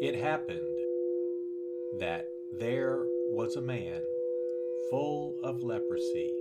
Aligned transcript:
It 0.00 0.16
happened 0.16 0.60
that 2.00 2.28
there 2.58 3.04
was 3.30 3.56
a 3.56 3.62
man 3.62 4.00
full 4.90 5.36
of 5.42 5.62
leprosy 5.62 6.32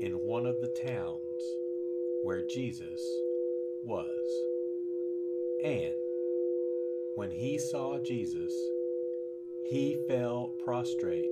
in 0.00 0.12
one 0.12 0.46
of 0.46 0.60
the 0.60 0.74
towns 0.84 1.42
where 2.22 2.46
Jesus 2.46 3.00
was. 3.84 4.42
And 5.62 5.94
when 7.16 7.30
he 7.30 7.58
saw 7.58 7.98
Jesus, 7.98 8.54
he 9.68 9.98
fell 10.08 10.54
prostrate, 10.64 11.30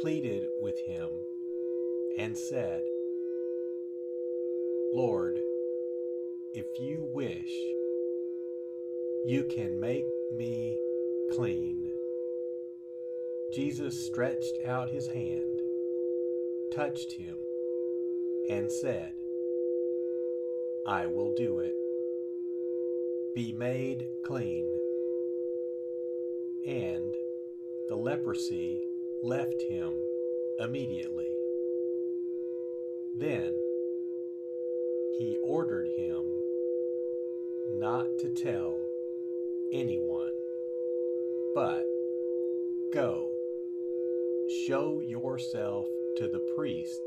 pleaded 0.00 0.44
with 0.60 0.78
him, 0.86 1.08
and 2.16 2.38
said, 2.38 2.82
Lord, 4.92 5.36
if 6.54 6.66
you 6.78 7.08
wish, 7.12 7.73
you 9.26 9.42
can 9.44 9.80
make 9.80 10.04
me 10.36 10.76
clean. 11.32 11.90
Jesus 13.54 14.06
stretched 14.06 14.58
out 14.66 14.90
his 14.90 15.06
hand, 15.06 15.60
touched 16.74 17.12
him, 17.12 17.36
and 18.50 18.70
said, 18.70 19.12
I 20.86 21.06
will 21.06 21.32
do 21.36 21.60
it. 21.60 21.74
Be 23.34 23.52
made 23.52 24.04
clean. 24.26 24.68
And 26.66 27.14
the 27.88 27.96
leprosy 27.96 28.78
left 29.22 29.62
him 29.70 29.92
immediately. 30.58 31.28
Then 33.16 33.54
he 35.18 35.38
ordered 35.42 35.88
him 35.96 36.22
not 37.78 38.06
to 38.20 38.28
tell 38.28 38.76
anyone, 39.74 40.30
but 41.52 41.84
go, 42.92 43.28
show 44.68 45.02
yourself 45.04 45.86
to 46.16 46.28
the 46.28 46.38
priest, 46.54 47.00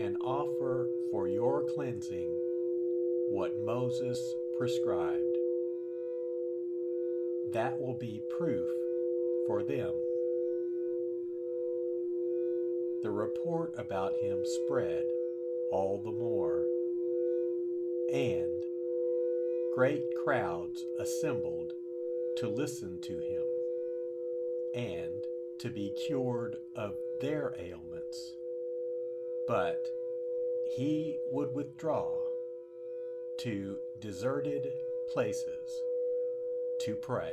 and 0.00 0.16
offer 0.22 0.88
for 1.10 1.28
your 1.28 1.62
cleansing 1.74 2.30
what 3.28 3.52
Moses 3.66 4.18
prescribed. 4.56 5.36
That 7.52 7.78
will 7.78 7.98
be 8.00 8.22
proof 8.38 8.66
for 9.46 9.62
them. 9.62 9.92
The 13.02 13.10
report 13.10 13.74
about 13.76 14.12
him 14.22 14.38
spread 14.64 15.04
all 15.70 16.00
the 16.02 16.12
more, 16.12 16.64
and 18.10 18.62
great 19.74 20.04
crowds 20.22 20.84
assembled 21.00 21.72
to 22.36 22.46
listen 22.46 23.00
to 23.00 23.14
him 23.14 23.42
and 24.74 25.24
to 25.58 25.70
be 25.70 25.94
cured 26.06 26.56
of 26.76 26.94
their 27.22 27.54
ailments. 27.58 28.34
But 29.48 29.86
he 30.76 31.18
would 31.30 31.54
withdraw 31.54 32.10
to 33.38 33.78
deserted 33.98 34.68
places 35.10 35.82
to 36.80 36.94
pray. 36.94 37.32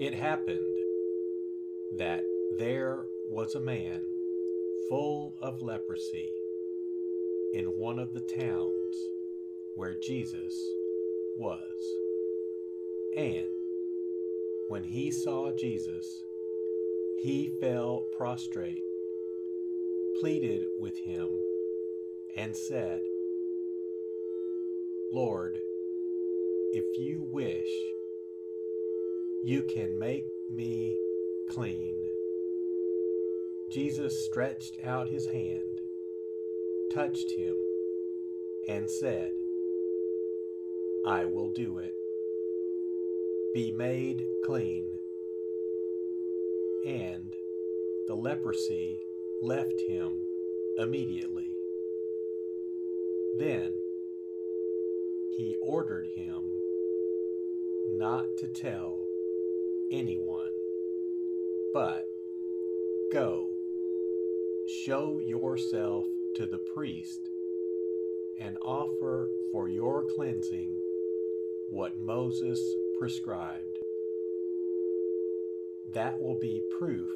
It 0.00 0.12
happened 0.12 0.76
that 1.96 2.24
there 2.58 3.06
was 3.30 3.54
a 3.54 3.60
man 3.60 4.00
full 4.88 5.36
of 5.40 5.62
leprosy 5.62 6.32
in 7.52 7.66
one 7.66 8.00
of 8.00 8.12
the 8.12 8.20
towns 8.20 8.96
where 9.76 9.94
Jesus 9.94 10.52
was. 11.36 11.96
And 13.16 13.46
when 14.66 14.82
he 14.82 15.12
saw 15.12 15.52
Jesus, 15.56 16.24
he 17.22 17.52
fell 17.60 18.04
prostrate, 18.16 18.82
pleaded 20.20 20.64
with 20.80 20.98
him, 20.98 21.28
and 22.36 22.56
said, 22.56 23.00
Lord, 25.12 25.56
if 26.72 26.98
you 26.98 27.22
wish, 27.30 27.68
you 29.44 29.62
can 29.62 29.98
make 29.98 30.24
me 30.50 30.96
clean. 31.50 31.94
Jesus 33.70 34.24
stretched 34.24 34.78
out 34.82 35.08
his 35.08 35.26
hand, 35.26 35.80
touched 36.92 37.30
him, 37.36 37.54
and 38.68 38.88
said, 38.88 39.32
I 41.06 41.26
will 41.26 41.52
do 41.52 41.78
it. 41.78 41.94
Be 43.52 43.70
made 43.70 44.24
clean 44.46 44.86
and 46.86 47.34
the 48.06 48.14
leprosy 48.14 48.98
left 49.42 49.80
him 49.88 50.20
immediately. 50.78 51.48
Then 53.38 53.72
he 55.36 55.56
ordered 55.62 56.06
him 56.14 56.42
not 57.98 58.24
to 58.38 58.48
tell 58.48 58.98
anyone, 59.90 60.50
but 61.72 62.06
go, 63.12 63.48
show 64.84 65.20
yourself 65.20 66.06
to 66.36 66.46
the 66.46 66.60
priest, 66.74 67.20
and 68.38 68.56
offer 68.62 69.28
for 69.52 69.68
your 69.68 70.04
cleansing 70.14 70.76
what 71.70 71.98
Moses 72.00 72.60
prescribed 72.98 73.78
that 75.94 76.20
will 76.20 76.38
be 76.38 76.60
proof 76.76 77.08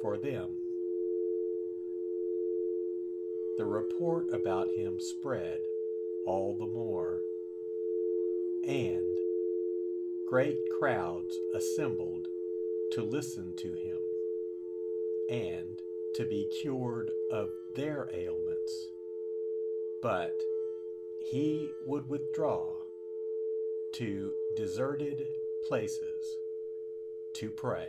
for 0.00 0.16
them. 0.16 0.48
The 3.58 3.66
report 3.66 4.32
about 4.32 4.68
him 4.74 4.98
spread 4.98 5.58
all 6.26 6.56
the 6.58 6.66
more, 6.66 7.20
and 8.66 9.16
great 10.28 10.58
crowds 10.78 11.34
assembled 11.54 12.28
to 12.92 13.02
listen 13.02 13.56
to 13.56 13.68
him 13.68 13.98
and 15.30 15.80
to 16.14 16.26
be 16.26 16.46
cured 16.60 17.10
of 17.32 17.48
their 17.74 18.10
ailments. 18.12 18.88
But 20.02 20.38
he 21.30 21.70
would 21.86 22.10
withdraw 22.10 22.74
to 23.94 24.34
deserted 24.54 25.26
places 25.66 26.36
to 27.36 27.50
pray. 27.50 27.88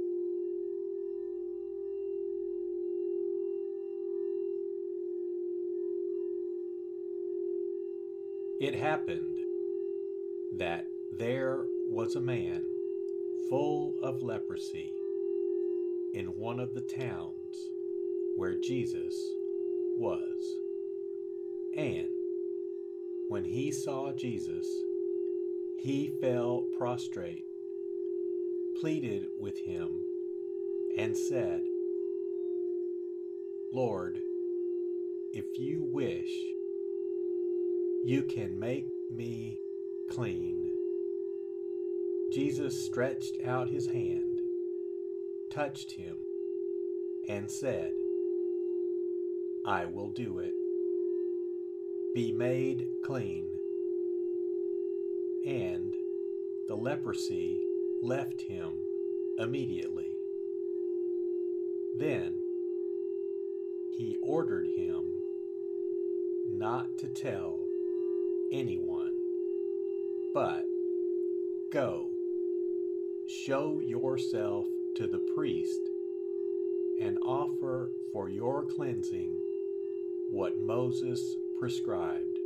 It 8.61 8.75
happened 8.75 9.39
that 10.59 10.85
there 11.17 11.65
was 11.89 12.15
a 12.15 12.21
man 12.21 12.63
full 13.49 13.95
of 14.03 14.21
leprosy 14.21 14.93
in 16.13 16.27
one 16.37 16.59
of 16.59 16.75
the 16.75 16.81
towns 16.81 17.57
where 18.35 18.53
Jesus 18.53 19.15
was. 19.97 20.57
And 21.75 22.07
when 23.29 23.45
he 23.45 23.71
saw 23.71 24.11
Jesus, 24.11 24.67
he 25.79 26.11
fell 26.21 26.67
prostrate, 26.77 27.45
pleaded 28.79 29.25
with 29.39 29.57
him 29.57 29.89
and 30.99 31.17
said, 31.17 31.63
Lord, 33.73 34.19
if 35.33 35.45
you 35.57 35.81
wish, 35.81 36.29
you 38.03 38.23
can 38.23 38.59
make 38.59 38.87
me 39.11 39.59
clean. 40.09 40.71
Jesus 42.33 42.85
stretched 42.85 43.37
out 43.45 43.69
his 43.69 43.85
hand, 43.85 44.41
touched 45.51 45.91
him, 45.91 46.15
and 47.29 47.49
said, 47.49 47.91
I 49.65 49.85
will 49.85 50.09
do 50.09 50.39
it. 50.39 50.53
Be 52.15 52.31
made 52.31 52.87
clean. 53.05 53.45
And 55.45 55.93
the 56.67 56.75
leprosy 56.75 57.59
left 58.01 58.41
him 58.41 58.71
immediately. 59.37 60.09
Then 61.99 62.33
he 63.95 64.17
ordered 64.23 64.65
him 64.65 65.03
not 66.49 66.97
to 66.97 67.07
tell 67.07 67.59
anyone, 68.51 69.11
but 70.33 70.65
go, 71.71 72.09
show 73.45 73.79
yourself 73.79 74.65
to 74.97 75.07
the 75.07 75.25
priest, 75.35 75.79
and 76.99 77.17
offer 77.25 77.89
for 78.11 78.29
your 78.29 78.65
cleansing 78.65 79.33
what 80.31 80.57
Moses 80.59 81.21
prescribed. 81.59 82.37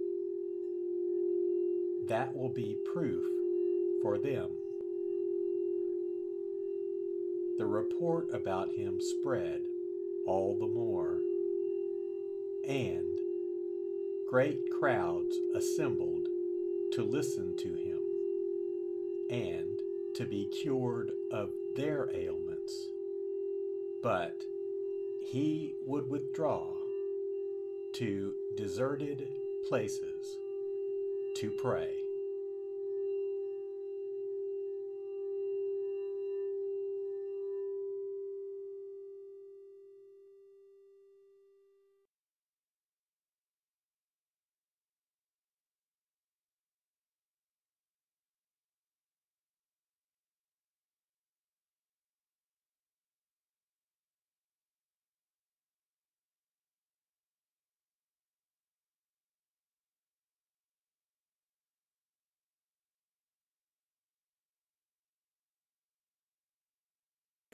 That 2.07 2.35
will 2.35 2.49
be 2.49 2.77
proof 2.93 3.25
for 4.03 4.19
them. 4.19 4.49
The 7.57 7.65
report 7.65 8.27
about 8.31 8.71
him 8.73 8.99
spread 9.01 9.61
all 10.27 10.55
the 10.59 10.67
more, 10.67 11.17
and 12.67 13.24
great 14.27 14.71
crowds 14.71 15.37
assembled 15.53 16.27
to 16.91 17.03
listen 17.03 17.55
to 17.57 17.75
him 17.75 17.99
and 19.29 19.79
to 20.15 20.25
be 20.25 20.45
cured 20.45 21.11
of 21.31 21.49
their 21.75 22.09
ailments. 22.13 22.87
But 24.01 24.35
he 25.21 25.75
would 25.85 26.09
withdraw 26.09 26.73
to 27.93 28.33
deserted 28.55 29.27
places 29.67 30.37
to 31.35 31.51
pray. 31.51 32.04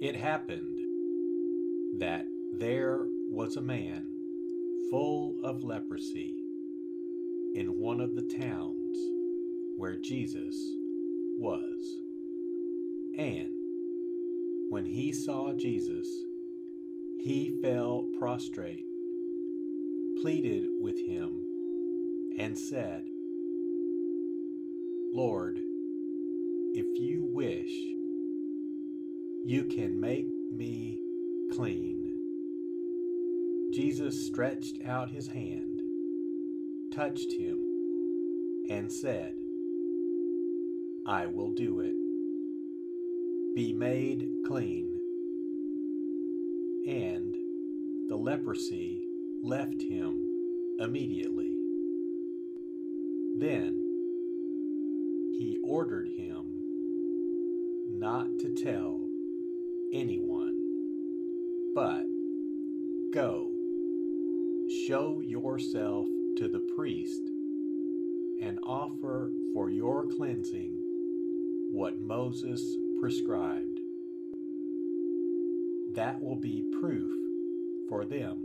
It 0.00 0.14
happened 0.14 0.78
that 1.98 2.24
there 2.56 3.00
was 3.32 3.56
a 3.56 3.60
man 3.60 4.06
full 4.90 5.40
of 5.42 5.64
leprosy 5.64 6.36
in 7.56 7.80
one 7.80 8.00
of 8.00 8.14
the 8.14 8.22
towns 8.22 8.96
where 9.76 9.96
Jesus 9.96 10.54
was. 11.36 11.98
And 13.18 13.50
when 14.70 14.86
he 14.86 15.12
saw 15.12 15.52
Jesus, 15.54 16.06
he 17.18 17.58
fell 17.60 18.06
prostrate, 18.20 18.84
pleaded 20.22 20.68
with 20.80 21.00
him, 21.08 21.42
and 22.38 22.56
said, 22.56 23.02
Lord, 25.12 25.58
if 26.74 26.86
you 27.00 27.24
wish, 27.24 27.97
you 29.44 29.64
can 29.64 30.00
make 30.00 30.26
me 30.52 30.98
clean. 31.52 32.14
Jesus 33.72 34.26
stretched 34.26 34.78
out 34.84 35.10
his 35.10 35.28
hand, 35.28 35.82
touched 36.92 37.32
him, 37.32 37.58
and 38.68 38.90
said, 38.90 39.34
I 41.06 41.26
will 41.26 41.52
do 41.52 41.80
it. 41.80 41.94
Be 43.54 43.72
made 43.72 44.28
clean. 44.46 44.94
And 46.86 47.34
the 48.08 48.16
leprosy 48.16 49.06
left 49.42 49.80
him 49.82 50.24
immediately. 50.78 51.52
Then 53.38 53.84
he 55.32 55.58
ordered 55.62 56.08
him 56.08 56.44
not 57.90 58.38
to 58.40 58.50
tell 58.50 59.07
anyone, 59.92 60.54
but 61.74 62.04
go, 63.12 63.50
show 64.86 65.20
yourself 65.24 66.06
to 66.36 66.48
the 66.48 66.60
priest, 66.76 67.22
and 68.40 68.58
offer 68.62 69.30
for 69.54 69.70
your 69.70 70.06
cleansing 70.06 70.72
what 71.72 72.00
Moses 72.00 72.76
prescribed. 73.00 73.80
That 75.94 76.22
will 76.22 76.36
be 76.36 76.64
proof 76.80 77.10
for 77.88 78.04
them. 78.04 78.44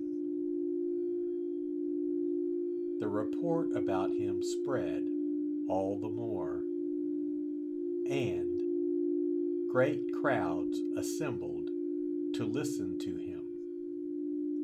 The 2.99 3.07
report 3.07 3.75
about 3.75 4.11
him 4.11 4.41
spread 4.41 5.03
all 5.67 5.99
the 5.99 6.09
more, 6.09 6.63
and 8.09 8.52
great 9.73 10.03
crowds 10.21 10.77
assembled 10.97 11.67
to 12.35 12.45
listen 12.45 12.99
to 12.99 13.15
him 13.15 13.41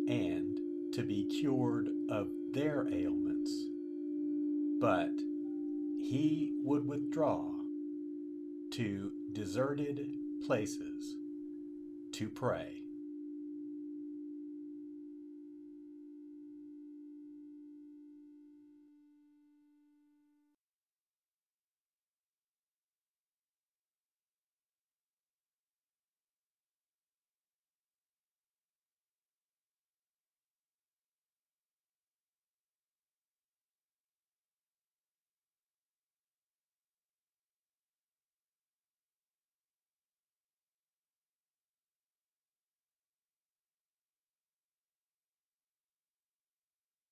and 0.07 0.59
to 0.93 1.01
be 1.01 1.25
cured 1.25 1.89
of 2.11 2.27
their 2.53 2.87
ailments. 2.93 3.51
But 4.79 5.09
he 5.99 6.53
would 6.63 6.87
withdraw 6.87 7.41
to 8.73 9.11
deserted 9.33 10.15
places 10.45 11.15
to 12.11 12.29
pray. 12.29 12.83